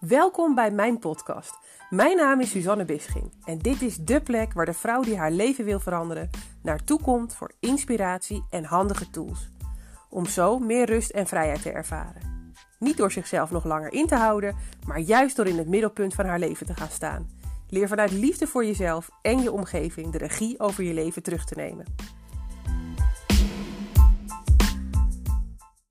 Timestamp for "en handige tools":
8.50-9.50